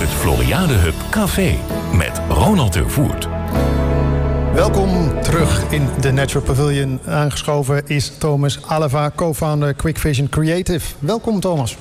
Het 0.00 0.08
Floriade 0.08 0.72
Hub 0.72 0.94
Café 1.10 1.56
met 1.92 2.20
Ronald 2.28 2.72
Tervoert. 2.72 3.28
Welkom 4.54 5.22
terug 5.22 5.72
in 5.72 5.88
de 6.00 6.12
Natural 6.12 6.42
Pavilion. 6.42 7.00
Aangeschoven 7.06 7.86
is 7.86 8.18
Thomas 8.18 8.58
Aleva, 8.66 9.10
co-founder 9.14 9.74
Quick 9.74 9.98
Vision 9.98 10.28
Creative. 10.28 10.94
Welkom 10.98 11.40
Thomas. 11.40 11.76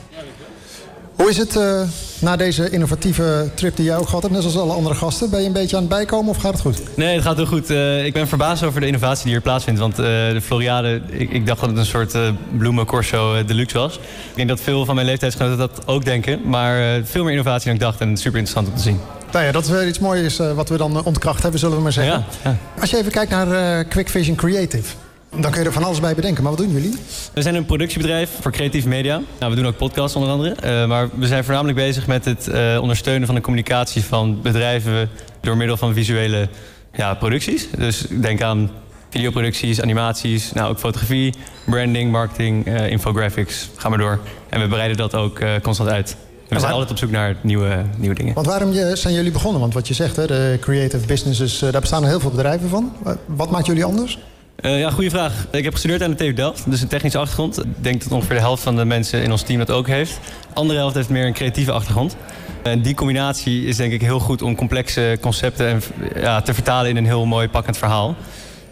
Hoe 1.20 1.30
is 1.30 1.38
het 1.38 1.56
uh, 1.56 1.82
na 2.20 2.36
deze 2.36 2.70
innovatieve 2.70 3.50
trip 3.56 3.76
die 3.76 3.86
jij 3.86 3.98
ook 3.98 4.06
gehad 4.06 4.22
hebt, 4.22 4.36
net 4.36 4.44
als 4.44 4.58
alle 4.58 4.74
andere 4.74 4.96
gasten? 4.96 5.30
Ben 5.30 5.40
je 5.40 5.48
een 5.48 5.54
beetje 5.54 5.76
aan 5.76 5.82
het 5.82 5.92
bijkomen 5.92 6.30
of 6.30 6.38
gaat 6.38 6.52
het 6.52 6.62
goed? 6.62 6.98
Nee, 6.98 7.16
het 7.16 7.24
gaat 7.24 7.36
heel 7.36 7.46
goed. 7.46 7.72
Uh, 7.72 8.06
ik 8.06 8.14
ben 8.14 8.28
verbaasd 8.28 8.64
over 8.64 8.82
de 8.82 8.88
innovatie 8.88 9.24
die 9.24 9.32
hier 9.32 9.42
plaatsvindt. 9.42 9.80
Want 9.80 10.00
uh, 10.00 10.06
de 10.06 10.42
Floriade, 10.42 11.02
ik, 11.10 11.32
ik, 11.32 11.46
dacht 11.46 11.60
dat 11.60 11.70
het 11.70 11.78
een 11.78 11.86
soort 11.86 12.18
bloemencorso 12.58 13.46
deluxe 13.46 13.78
was. 13.78 13.96
Ik 13.96 14.36
denk 14.36 14.48
dat 14.48 14.62
veel 14.62 14.86
van 14.86 14.96
mijn 14.96 15.08
leeftijdsgenoten 15.08 15.58
dat 15.58 15.88
ook 15.88 16.06
denken. 16.06 16.50
Maar 16.50 17.02
veel 17.04 17.24
meer 17.24 17.32
innovatie 17.32 17.66
dan 17.66 17.74
ik 17.74 17.80
dacht 17.80 18.02
en 18.02 18.18
super 18.18 18.40
interessant 18.40 18.68
om 18.68 18.76
te 18.76 18.82
zien. 18.82 19.00
Nou 19.32 19.46
ja, 19.46 19.52
dat 19.52 19.64
is 19.64 19.70
weer 19.70 19.88
iets 19.88 20.00
moois 20.00 20.38
wat 20.56 20.70
we 20.70 20.78
dan 20.78 21.04
ontkracht 21.04 21.42
hebben, 21.42 21.60
zullen 21.60 21.78
we 21.78 21.84
maar 21.84 21.94
zeggen. 21.94 22.26
Ja, 22.44 22.50
ja. 22.50 22.58
Als 22.80 22.90
je 22.90 22.98
even 22.98 23.12
kijkt 23.12 23.32
naar 23.32 23.86
Quick 23.86 24.10
Vision 24.10 24.36
Creative. 24.36 24.94
Dan 25.32 25.52
kun 25.52 25.62
je 25.62 25.68
er 25.68 25.74
van 25.74 25.84
alles 25.84 26.00
bij 26.00 26.16
bedenken. 26.16 26.44
Maar 26.44 26.52
wat 26.52 26.62
doen 26.62 26.72
jullie? 26.72 26.96
We 27.34 27.42
zijn 27.42 27.56
een 27.56 27.66
productiebedrijf 27.66 28.30
voor 28.42 28.52
creatieve 28.52 28.88
media. 28.88 29.22
Nou, 29.40 29.52
we 29.52 29.58
doen 29.58 29.68
ook 29.68 29.78
podcasts 29.78 30.16
onder 30.16 30.32
andere. 30.32 30.56
Uh, 30.64 30.88
maar 30.88 31.10
we 31.14 31.28
zijn 31.28 31.44
voornamelijk 31.44 31.78
bezig 31.78 32.08
met 32.08 32.26
het 32.26 32.48
uh, 32.48 32.78
ondersteunen 32.82 33.26
van 33.26 33.36
de 33.36 33.42
communicatie 33.42 34.04
van 34.04 34.42
bedrijven 34.42 35.10
door 35.42 35.58
middel 35.58 35.78
van 35.78 35.94
visuele 35.94 36.50
ja, 36.94 37.14
producties. 37.14 37.68
Dus 37.78 38.06
denk 38.10 38.42
aan 38.42 38.72
videoproducties, 39.10 39.82
animaties, 39.82 40.52
nou 40.52 40.70
ook 40.70 40.80
fotografie, 40.80 41.34
branding, 41.66 42.12
marketing, 42.12 42.68
uh, 42.68 42.90
infographics. 42.90 43.70
Ga 43.76 43.90
maar 43.90 43.98
door. 43.98 44.20
En 44.50 44.62
we 44.62 44.68
breiden 44.68 44.98
dat 44.98 45.16
ook 45.16 45.42
constant 45.62 45.90
uit. 45.90 46.16
En 46.48 46.56
we 46.56 46.62
zijn 46.62 46.72
altijd 46.72 46.92
op 46.92 46.98
zoek 46.98 47.12
naar 47.12 47.36
nieuwe, 47.42 47.84
nieuwe 47.98 48.16
dingen. 48.16 48.34
Want 48.34 48.48
waarom 48.48 48.74
zijn 48.94 49.14
jullie 49.14 49.32
begonnen? 49.32 49.62
Want 49.62 49.74
wat 49.74 49.88
je 49.88 49.94
zegt, 49.94 50.16
hè, 50.16 50.28
de 50.28 50.58
creative 50.62 51.06
businesses, 51.06 51.60
daar 51.60 51.82
bestaan 51.82 52.04
er 52.04 52.10
heel 52.10 52.20
veel 52.20 52.30
bedrijven 52.30 52.70
van. 52.70 52.94
Wat 53.26 53.52
maakt 53.52 53.66
jullie 53.66 53.86
anders? 53.86 54.20
Uh, 54.62 54.80
ja, 54.80 54.90
goede 54.90 55.10
vraag. 55.10 55.48
Ik 55.52 55.64
heb 55.64 55.74
gestudeerd 55.74 56.04
aan 56.04 56.10
de 56.10 56.16
TU 56.16 56.34
Delft, 56.34 56.72
dus 56.72 56.82
een 56.82 56.88
technische 56.88 57.18
achtergrond. 57.18 57.60
Ik 57.60 57.84
denk 57.84 58.04
dat 58.04 58.12
ongeveer 58.12 58.36
de 58.36 58.42
helft 58.42 58.64
van 58.64 58.76
de 58.76 58.86
mensen 58.86 59.24
in 59.24 59.32
ons 59.32 59.42
team 59.42 59.60
dat 59.60 59.72
ook 59.72 59.88
heeft. 59.88 60.20
De 60.50 60.56
andere 60.56 60.80
helft 60.80 60.96
heeft 60.96 61.10
meer 61.10 61.26
een 61.26 61.34
creatieve 61.34 61.72
achtergrond. 61.72 62.16
En 62.64 62.82
die 62.82 62.96
combinatie 62.96 63.66
is 63.66 63.76
denk 63.76 63.92
ik 63.92 64.02
heel 64.02 64.20
goed 64.20 64.42
om 64.42 64.56
complexe 64.56 65.18
concepten 65.22 65.68
en, 65.68 65.82
ja, 66.16 66.42
te 66.42 66.54
vertalen 66.54 66.90
in 66.90 66.98
een 66.98 67.06
heel 67.06 67.26
mooi 67.26 67.50
pakkend 67.50 67.78
verhaal. 67.78 68.16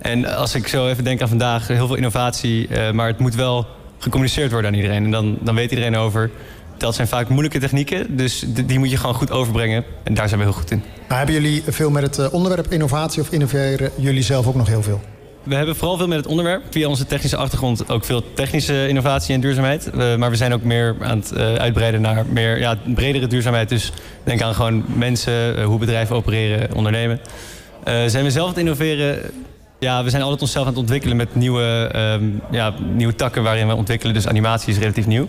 En 0.02 0.36
als 0.36 0.56
ik 0.56 0.68
zo 0.68 0.88
even 0.88 1.04
denk 1.04 1.22
aan 1.22 1.28
vandaag, 1.28 1.68
heel 1.68 1.88
veel 1.88 1.96
innovatie, 1.96 2.68
uh, 2.70 2.92
maar 2.92 3.08
het 3.08 3.20
moet 3.20 3.36
wel 3.36 3.68
gecommuniceerd 3.98 4.52
worden 4.52 4.72
aan 4.72 4.78
iedereen. 4.78 5.04
En 5.04 5.12
dan, 5.12 5.38
dan 5.42 5.56
weet 5.56 5.70
iedereen 5.70 5.96
over. 5.96 6.32
Dat 6.78 6.96
zijn 6.96 7.08
vaak 7.08 7.30
moeilijke 7.30 7.60
technieken, 7.60 8.16
dus 8.18 8.46
die 8.66 8.80
moet 8.80 8.90
je 8.90 8.98
gewoon 8.98 9.16
goed 9.16 9.32
overbrengen. 9.32 9.84
En 10.04 10.14
daar 10.14 10.28
zijn 10.28 10.40
we 10.40 10.46
heel 10.46 10.56
goed 10.56 10.72
in. 10.72 10.84
Maar 11.08 11.18
hebben 11.18 11.36
jullie 11.36 11.64
veel 11.68 11.90
met 11.90 12.04
het 12.04 12.20
eh, 12.20 12.34
onderwerp 12.34 12.72
innovatie 12.72 13.22
of 13.22 13.32
innoveren 13.32 13.92
jullie 13.96 14.24
zelf 14.24 14.48
ook 14.48 14.56
nog 14.56 14.68
heel 14.68 14.84
veel? 14.84 15.02
We 15.48 15.56
hebben 15.56 15.76
vooral 15.76 15.98
veel 15.98 16.08
met 16.08 16.18
het 16.18 16.28
onderwerp. 16.28 16.64
Via 16.70 16.88
onze 16.88 17.06
technische 17.06 17.38
achtergrond 17.38 17.90
ook 17.90 18.06
veel 18.06 18.34
technische 18.34 18.88
innovatie 18.88 19.34
en 19.34 19.42
duurzaamheid. 19.42 19.90
Uh, 19.96 20.16
maar 20.16 20.30
we 20.30 20.36
zijn 20.36 20.54
ook 20.54 20.64
meer 20.64 20.96
aan 21.02 21.18
het 21.18 21.32
uh, 21.38 21.54
uitbreiden 21.54 22.02
naar 22.02 22.26
meer 22.26 22.60
ja, 22.60 22.78
bredere 22.96 23.28
duurzaamheid. 23.28 23.70
Dus 23.70 23.92
denk 24.24 24.42
aan 24.42 24.56
gewoon 24.56 24.84
mensen, 24.96 25.60
uh, 25.60 25.66
hoe 25.66 25.80
bedrijven 25.80 26.16
opereren, 26.16 26.76
ondernemen. 26.76 27.20
zijn 27.84 28.24
we 28.24 28.32
zelf 28.32 28.48
aan 28.48 28.54
het 28.54 28.60
innoveren? 28.60 29.20
Ja, 29.80 30.04
we 30.04 30.10
zijn 30.10 30.22
altijd 30.22 30.42
onszelf 30.42 30.66
aan 30.66 30.72
het 30.72 30.82
ontwikkelen 30.82 31.18
met 31.18 31.36
nieuwe, 31.36 31.92
um, 31.96 32.42
ja, 32.52 32.74
nieuwe 32.94 33.16
takken 33.16 33.44
waarin 33.44 33.68
we 33.68 33.76
ontwikkelen. 33.76 34.14
Dus 34.14 34.28
animatie 34.28 34.74
is 34.74 34.80
relatief 34.80 35.06
nieuw. 35.06 35.28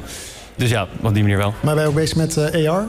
Dus 0.57 0.71
ja, 0.71 0.87
op 1.03 1.15
die 1.15 1.23
manier 1.23 1.39
wel. 1.39 1.55
Maar 1.61 1.75
ben 1.75 1.83
je 1.83 1.89
ook 1.89 1.95
bezig 1.95 2.17
met 2.17 2.39
AR? 2.39 2.87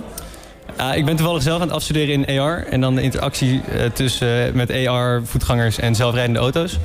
Uh, 0.80 0.96
ik 0.96 1.06
ben 1.06 1.16
toevallig 1.16 1.42
zelf 1.42 1.62
aan 1.62 1.68
het 1.68 1.76
afstuderen 1.76 2.28
in 2.28 2.40
AR. 2.40 2.66
En 2.70 2.82
dan 2.82 2.96
de 2.96 3.02
interactie 3.02 3.54
uh, 3.54 3.86
tussen 3.94 4.56
met 4.56 4.88
AR, 4.88 5.22
voetgangers 5.24 5.80
en 5.80 5.96
zelfrijdende 5.96 6.40
auto's. 6.40 6.80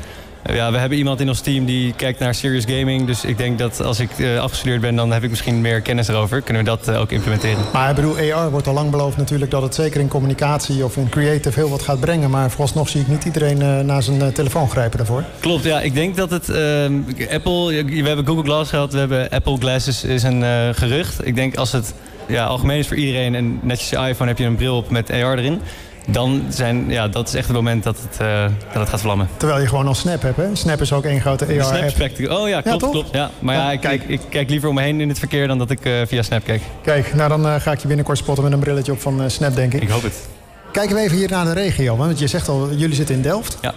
Ja, 0.53 0.73
we 0.73 0.79
hebben 0.79 0.99
iemand 0.99 1.21
in 1.21 1.29
ons 1.29 1.41
team 1.41 1.65
die 1.65 1.93
kijkt 1.93 2.19
naar 2.19 2.35
serious 2.35 2.65
gaming. 2.67 3.07
Dus 3.07 3.25
ik 3.25 3.37
denk 3.39 3.59
dat 3.59 3.83
als 3.83 4.01
ik 4.01 4.19
uh, 4.19 4.41
afgestudeerd 4.41 4.81
ben, 4.81 4.97
dan 4.97 5.13
heb 5.13 5.23
ik 5.23 5.31
misschien 5.31 5.61
meer 5.61 5.81
kennis 5.81 6.09
erover. 6.09 6.41
Kunnen 6.41 6.65
we 6.65 6.69
dat 6.69 6.89
uh, 6.89 7.01
ook 7.01 7.11
implementeren. 7.11 7.65
Maar 7.73 7.89
ik 7.89 7.95
bedoel, 7.95 8.17
AR 8.33 8.51
wordt 8.51 8.67
al 8.67 8.75
lang 8.75 8.91
beloofd 8.91 9.17
natuurlijk 9.17 9.51
dat 9.51 9.63
het 9.63 9.75
zeker 9.75 10.01
in 10.01 10.09
communicatie 10.09 10.85
of 10.85 10.97
in 10.97 11.09
creative 11.09 11.61
heel 11.61 11.69
wat 11.69 11.83
gaat 11.83 12.01
brengen. 12.01 12.31
Maar 12.31 12.51
vooralsnog 12.51 12.89
zie 12.89 13.01
ik 13.01 13.09
niet 13.09 13.25
iedereen 13.25 13.61
uh, 13.61 13.81
naar 13.81 14.03
zijn 14.03 14.33
telefoon 14.33 14.71
grijpen 14.71 14.99
daarvoor. 14.99 15.25
Klopt, 15.41 15.65
ja. 15.65 15.81
Ik 15.81 15.95
denk 15.95 16.17
dat 16.17 16.31
het 16.31 16.49
ehm, 16.49 16.93
Apple, 17.31 17.85
we 17.85 18.07
hebben 18.07 18.27
Google 18.27 18.45
Glass 18.45 18.71
gehad, 18.71 18.93
we 18.93 18.99
hebben 18.99 19.31
Apple 19.31 19.57
Glasses 19.57 20.05
is 20.05 20.23
een 20.23 20.75
gerucht. 20.75 21.27
Ik 21.27 21.35
denk 21.35 21.57
als 21.57 21.73
het 21.73 21.95
ja, 22.29 22.45
algemeen 22.45 22.79
is 22.79 22.87
voor 22.87 22.97
iedereen 22.97 23.35
en 23.35 23.59
netjes 23.63 23.91
je 23.91 23.97
iPhone 23.97 24.31
heb 24.31 24.39
je 24.39 24.45
een 24.45 24.57
bril 24.57 24.77
op 24.77 24.91
met 24.91 25.11
AR 25.11 25.39
erin 25.39 25.61
dan 26.07 26.43
zijn, 26.49 26.91
ja, 26.91 27.09
dat 27.09 27.29
is 27.29 27.35
echt 27.35 27.47
het 27.47 27.57
moment 27.57 27.83
dat 27.83 27.97
het, 28.01 28.21
uh, 28.21 28.43
dat 28.73 28.81
het 28.81 28.89
gaat 28.89 29.01
vlammen. 29.01 29.29
Terwijl 29.37 29.61
je 29.61 29.67
gewoon 29.67 29.87
al 29.87 29.95
Snap 29.95 30.23
hebt, 30.23 30.37
hè? 30.37 30.55
Snap 30.57 30.81
is 30.81 30.93
ook 30.93 31.05
één 31.05 31.21
grote 31.21 31.45
AR-app. 31.45 31.63
Snap 31.63 31.91
Spectacle. 31.91 32.39
Oh 32.41 32.49
ja, 32.49 32.61
klopt, 32.61 32.83
ja, 32.83 32.91
klopt. 32.91 33.13
Ja. 33.13 33.31
Maar 33.39 33.55
ja, 33.55 33.73
ik, 33.73 33.81
kijk. 33.81 34.03
Ik, 34.03 34.09
ik, 34.09 34.21
kijk 34.29 34.51
liever 34.51 34.69
om 34.69 34.75
me 34.75 34.83
heen 34.83 35.01
in 35.01 35.09
het 35.09 35.19
verkeer 35.19 35.47
dan 35.47 35.59
dat 35.59 35.71
ik 35.71 35.85
uh, 35.85 35.93
via 36.07 36.23
Snap 36.23 36.45
kijk. 36.45 36.63
Kijk, 36.83 37.15
nou 37.15 37.29
dan 37.29 37.47
uh, 37.47 37.55
ga 37.55 37.73
ik 37.73 37.79
je 37.79 37.87
binnenkort 37.87 38.19
spotten 38.19 38.45
met 38.45 38.53
een 38.53 38.59
brilletje 38.59 38.93
op 38.93 39.01
van 39.01 39.31
Snap, 39.31 39.55
denk 39.55 39.75
ik. 39.75 39.83
Ik 39.83 39.89
hoop 39.89 40.03
het. 40.03 40.29
Kijken 40.73 40.97
we 40.97 41.03
even 41.03 41.17
hier 41.17 41.31
naar 41.31 41.45
de 41.45 41.53
regio. 41.53 41.97
Want 41.97 42.19
je 42.19 42.27
zegt 42.27 42.49
al, 42.49 42.73
jullie 42.75 42.97
zitten 42.97 43.15
in 43.15 43.23
Delft. 43.23 43.59
Ja. 43.61 43.75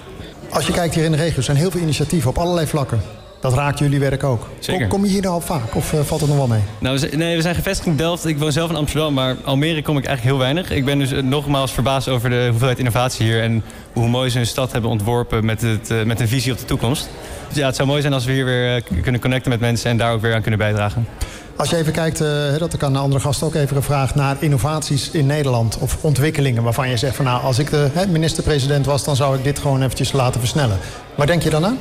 Als 0.50 0.68
je 0.68 0.74
kijkt 0.74 0.96
hier 0.96 1.04
in 1.04 1.12
de 1.12 1.18
regio, 1.18 1.42
zijn 1.42 1.58
heel 1.58 1.72
veel 1.72 1.82
initiatieven 1.82 2.30
op 2.30 2.38
allerlei 2.38 2.68
vlakken. 2.68 3.02
Dat 3.40 3.54
raakt 3.54 3.80
jullie 3.80 4.00
werk 4.00 4.24
ook. 4.24 4.50
Zeker. 4.60 4.88
Kom, 4.88 5.06
je 5.06 5.12
hier 5.12 5.22
nou 5.22 5.34
al 5.34 5.42
vaak 5.42 5.76
of 5.76 5.94
uh, 5.94 6.00
valt 6.00 6.22
het 6.22 6.30
nog 6.30 6.38
wel 6.38 6.48
mee? 6.48 6.62
Nou, 6.80 7.00
we, 7.00 7.16
nee, 7.16 7.36
we 7.36 7.42
zijn 7.42 7.56
gevestigd 7.56 7.88
in 7.88 7.96
Delft. 7.96 8.26
Ik 8.26 8.38
woon 8.38 8.52
zelf 8.52 8.70
in 8.70 8.76
Amsterdam, 8.76 9.14
maar 9.14 9.36
Almere 9.44 9.82
kom 9.82 9.98
ik 9.98 10.06
eigenlijk 10.06 10.36
heel 10.36 10.46
weinig. 10.46 10.72
Ik 10.72 10.86
ben 10.86 11.00
dus 11.00 11.12
uh, 11.12 11.22
nogmaals 11.22 11.72
verbaasd 11.72 12.08
over 12.08 12.30
de 12.30 12.48
hoeveelheid 12.50 12.80
innovatie 12.80 13.26
hier... 13.26 13.42
en 13.42 13.64
hoe 13.94 14.08
mooi 14.08 14.30
ze 14.30 14.38
hun 14.38 14.48
stad 14.48 14.72
hebben 14.72 14.90
ontworpen 14.90 15.46
met, 15.46 15.62
het, 15.62 15.92
uh, 15.92 16.04
met 16.04 16.20
een 16.20 16.28
visie 16.28 16.52
op 16.52 16.58
de 16.58 16.66
toekomst. 16.66 17.10
Dus 17.48 17.58
ja, 17.58 17.66
het 17.66 17.76
zou 17.76 17.88
mooi 17.88 18.02
zijn 18.02 18.14
als 18.14 18.26
we 18.26 18.32
hier 18.32 18.46
weer 18.46 18.84
kunnen 19.02 19.22
connecten 19.22 19.52
met 19.52 19.60
mensen... 19.60 19.90
en 19.90 19.98
daar 19.98 20.14
ook 20.14 20.22
weer 20.22 20.34
aan 20.34 20.42
kunnen 20.42 20.60
bijdragen. 20.60 21.08
Als 21.56 21.70
je 21.70 21.78
even 21.78 21.94
kijkt, 21.94 22.18
dat 22.60 22.74
ik 22.74 22.84
aan 22.84 22.94
de 22.94 23.00
andere 23.00 23.22
gasten 23.22 23.48
ook 23.48 23.56
even 23.56 23.76
gevraagd... 23.76 24.16
naar 24.16 24.36
innovaties 24.40 25.10
in 25.12 25.26
Nederland 25.26 25.78
of 25.78 25.98
ontwikkelingen 26.02 26.64
waarvan 26.64 26.90
je 26.90 26.98
zegt... 26.98 27.16
van 27.16 27.26
nou, 27.26 27.44
als 27.44 27.60
ik 27.60 27.70
de 27.70 27.90
minister-president 28.10 28.86
was, 28.86 29.04
dan 29.04 29.16
zou 29.16 29.38
ik 29.38 29.44
dit 29.44 29.60
gewoon 29.60 29.84
eventjes 29.84 30.12
laten 30.12 30.40
versnellen. 30.40 30.78
Waar 31.16 31.28
denk 31.28 31.42
je 31.42 31.50
dan 31.50 31.66
aan? 31.66 31.78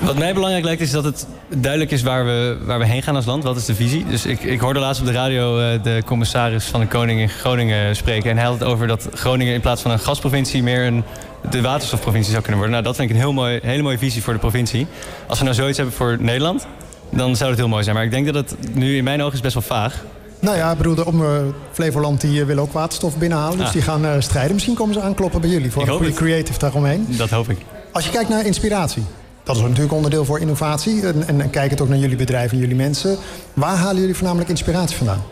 Wat 0.00 0.18
mij 0.18 0.34
belangrijk 0.34 0.64
lijkt 0.64 0.80
is 0.80 0.90
dat 0.90 1.04
het 1.04 1.26
duidelijk 1.48 1.90
is 1.90 2.02
waar 2.02 2.24
we, 2.24 2.58
waar 2.64 2.78
we 2.78 2.86
heen 2.86 3.02
gaan 3.02 3.16
als 3.16 3.24
land. 3.24 3.44
Wat 3.44 3.56
is 3.56 3.64
de 3.64 3.74
visie? 3.74 4.06
Dus 4.06 4.26
ik, 4.26 4.42
ik 4.42 4.60
hoorde 4.60 4.80
laatst 4.80 5.00
op 5.00 5.06
de 5.06 5.12
radio 5.12 5.58
uh, 5.60 5.82
de 5.82 6.02
commissaris 6.06 6.64
van 6.64 6.80
de 6.80 6.86
Koning 6.86 7.20
in 7.20 7.28
Groningen 7.28 7.96
spreken. 7.96 8.30
En 8.30 8.36
hij 8.36 8.46
had 8.46 8.58
het 8.58 8.68
over 8.68 8.86
dat 8.86 9.08
Groningen 9.14 9.54
in 9.54 9.60
plaats 9.60 9.82
van 9.82 9.90
een 9.90 9.98
gasprovincie 9.98 10.62
meer 10.62 10.86
een 10.86 11.04
de 11.50 11.60
waterstofprovincie 11.60 12.30
zou 12.30 12.42
kunnen 12.42 12.60
worden. 12.60 12.82
Nou, 12.82 12.84
dat 12.84 12.96
vind 12.96 13.10
ik 13.10 13.16
een 13.16 13.22
heel 13.22 13.32
mooi, 13.32 13.60
hele 13.62 13.82
mooie 13.82 13.98
visie 13.98 14.22
voor 14.22 14.32
de 14.32 14.38
provincie. 14.38 14.86
Als 15.26 15.38
we 15.38 15.44
nou 15.44 15.56
zoiets 15.56 15.76
hebben 15.76 15.94
voor 15.94 16.16
Nederland, 16.20 16.66
dan 17.10 17.36
zou 17.36 17.50
het 17.50 17.58
heel 17.58 17.68
mooi 17.68 17.82
zijn. 17.82 17.94
Maar 17.94 18.04
ik 18.04 18.10
denk 18.10 18.32
dat 18.32 18.34
het 18.34 18.74
nu 18.74 18.96
in 18.96 19.04
mijn 19.04 19.22
ogen 19.22 19.34
is 19.34 19.40
best 19.40 19.54
wel 19.54 19.62
vaag. 19.62 20.04
Nou 20.40 20.56
ja, 20.56 20.74
broeder, 20.74 21.06
om 21.06 21.22
uh, 21.22 21.28
Flevoland 21.72 22.20
die 22.20 22.40
uh, 22.40 22.46
willen 22.46 22.62
ook 22.62 22.72
waterstof 22.72 23.16
binnenhalen. 23.16 23.58
Dus 23.58 23.66
ah. 23.66 23.72
die 23.72 23.82
gaan 23.82 24.04
uh, 24.04 24.12
strijden. 24.18 24.52
Misschien 24.52 24.74
komen 24.74 24.94
ze 24.94 25.00
aankloppen 25.00 25.40
bij 25.40 25.50
jullie 25.50 25.70
voor 25.70 25.82
een 25.82 25.88
goede 25.88 26.12
creative 26.12 26.58
daaromheen. 26.58 27.06
Dat 27.08 27.30
hoop 27.30 27.48
ik. 27.48 27.58
Als 27.92 28.04
je 28.04 28.10
kijkt 28.10 28.28
naar 28.28 28.46
inspiratie. 28.46 29.02
Dat 29.50 29.58
is 29.58 29.64
natuurlijk 29.64 29.94
onderdeel 29.94 30.24
voor 30.24 30.40
innovatie. 30.40 31.06
En, 31.06 31.26
en, 31.26 31.40
en 31.40 31.50
kijk 31.50 31.70
het 31.70 31.80
ook 31.80 31.88
naar 31.88 31.98
jullie 31.98 32.16
bedrijven 32.16 32.52
en 32.52 32.58
jullie 32.58 32.76
mensen. 32.76 33.16
Waar 33.54 33.76
halen 33.76 34.00
jullie 34.00 34.14
voornamelijk 34.14 34.50
inspiratie 34.50 34.96
vandaan? 34.96 35.22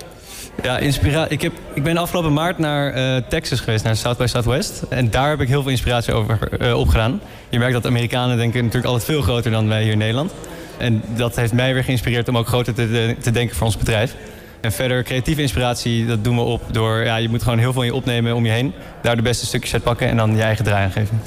Ja, 0.62 0.78
inspira 0.78 1.28
ik, 1.28 1.42
heb, 1.42 1.52
ik 1.74 1.82
ben 1.82 1.96
afgelopen 1.96 2.32
maart 2.32 2.58
naar 2.58 2.96
uh, 2.96 3.22
Texas 3.28 3.60
geweest, 3.60 3.84
naar 3.84 3.96
South 3.96 4.16
by 4.18 4.26
Southwest. 4.26 4.82
En 4.88 5.10
daar 5.10 5.28
heb 5.28 5.40
ik 5.40 5.48
heel 5.48 5.62
veel 5.62 5.70
inspiratie 5.70 6.14
over 6.14 6.38
uh, 6.60 6.78
opgedaan. 6.78 7.20
Je 7.48 7.58
merkt 7.58 7.72
dat 7.72 7.86
Amerikanen 7.86 8.36
denken 8.36 8.58
natuurlijk 8.58 8.92
altijd 8.92 9.10
veel 9.10 9.22
groter 9.22 9.50
dan 9.50 9.68
wij 9.68 9.82
hier 9.82 9.92
in 9.92 9.98
Nederland. 9.98 10.32
En 10.78 11.02
dat 11.16 11.36
heeft 11.36 11.52
mij 11.52 11.74
weer 11.74 11.84
geïnspireerd 11.84 12.28
om 12.28 12.38
ook 12.38 12.46
groter 12.46 12.74
te, 12.74 13.16
te 13.20 13.30
denken 13.30 13.56
voor 13.56 13.66
ons 13.66 13.76
bedrijf. 13.76 14.14
En 14.60 14.72
verder, 14.72 15.02
creatieve 15.02 15.42
inspiratie, 15.42 16.06
dat 16.06 16.24
doen 16.24 16.36
we 16.36 16.42
op 16.42 16.62
door... 16.70 17.04
Ja, 17.04 17.16
je 17.16 17.28
moet 17.28 17.42
gewoon 17.42 17.58
heel 17.58 17.72
veel 17.72 17.82
in 17.82 17.88
je 17.88 17.94
opnemen 17.94 18.34
om 18.34 18.44
je 18.44 18.52
heen. 18.52 18.72
Daar 19.02 19.16
de 19.16 19.22
beste 19.22 19.46
stukjes 19.46 19.72
uit 19.72 19.82
pakken 19.82 20.08
en 20.08 20.16
dan 20.16 20.36
je 20.36 20.42
eigen 20.42 20.64
draai 20.64 20.84
aan 20.84 20.90
geven. 20.90 21.20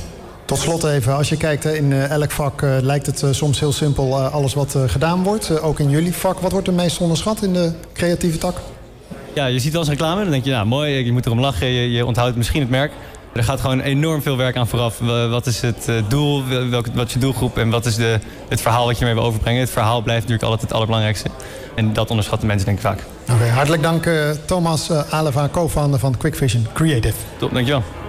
Tot 0.51 0.59
slot 0.59 0.83
even, 0.83 1.15
als 1.15 1.29
je 1.29 1.37
kijkt 1.37 1.65
in 1.65 1.91
uh, 1.91 2.09
elk 2.09 2.31
vak 2.31 2.61
uh, 2.61 2.77
lijkt 2.81 3.05
het 3.05 3.21
uh, 3.21 3.31
soms 3.31 3.59
heel 3.59 3.71
simpel 3.71 4.19
alles 4.19 4.53
wat 4.53 4.77
gedaan 4.87 5.23
wordt. 5.23 5.61
ook 5.61 5.79
in 5.79 5.89
jullie 5.89 6.13
vak, 6.13 6.39
wat 6.39 6.51
wordt 6.51 6.67
er 6.67 6.73
meest 6.73 6.99
onderschat 6.99 7.43
in 7.43 7.53
de 7.53 7.71
creatieve 7.93 8.37
tak? 8.37 8.57
Ja, 9.33 9.45
je 9.45 9.59
ziet 9.59 9.71
wel 9.71 9.81
eens 9.81 9.89
reclame, 9.89 10.21
dan 10.21 10.31
denk 10.31 10.43
je, 10.43 10.51
nou 10.51 10.65
mooi, 10.65 11.05
je 11.05 11.11
moet 11.11 11.25
erom 11.25 11.39
lachen, 11.39 11.67
je, 11.67 11.91
je 11.91 12.05
onthoudt 12.05 12.35
misschien 12.35 12.61
het 12.61 12.69
merk. 12.69 12.91
Er 13.33 13.43
gaat 13.43 13.61
gewoon 13.61 13.79
enorm 13.79 14.21
veel 14.21 14.37
werk 14.37 14.57
aan 14.57 14.67
vooraf. 14.67 14.99
Wat 15.29 15.45
is 15.45 15.61
het 15.61 15.89
doel, 16.07 16.43
welk, 16.69 16.85
wat 16.93 17.07
is 17.07 17.13
je 17.13 17.19
doelgroep 17.19 17.57
en 17.57 17.69
wat 17.69 17.85
is 17.85 17.95
de, 17.95 18.19
het 18.47 18.61
verhaal 18.61 18.85
wat 18.85 18.99
je 18.99 19.05
mee 19.05 19.13
wil 19.13 19.23
overbrengen. 19.23 19.61
Het 19.61 19.69
verhaal 19.69 20.01
blijft 20.01 20.21
natuurlijk 20.21 20.43
altijd 20.43 20.61
het 20.61 20.73
allerbelangrijkste. 20.73 21.29
En 21.75 21.93
dat 21.93 22.09
onderschatten 22.09 22.47
mensen 22.47 22.65
denk 22.65 22.77
ik 22.77 22.83
vaak. 22.83 22.99
Oké, 23.21 23.33
okay, 23.33 23.49
hartelijk 23.49 23.83
dank 23.83 24.09
Thomas 24.45 24.91
Aleva, 24.91 25.49
co-founder 25.51 25.99
van 25.99 26.17
Quick 26.17 26.35
Vision 26.35 26.67
Creative. 26.73 27.15
Top, 27.37 27.53
dankjewel. 27.53 28.00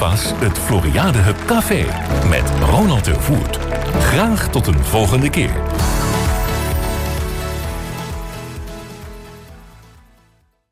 Het 0.00 0.58
Floriade 0.58 1.18
Hub 1.18 1.36
Café 1.46 1.84
met 2.28 2.52
Ronald 2.60 3.04
Tervoert. 3.04 3.58
Graag 4.00 4.48
tot 4.50 4.66
een 4.66 4.84
volgende 4.84 5.30
keer. 5.30 5.62